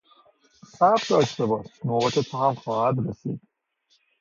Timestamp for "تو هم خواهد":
2.19-2.95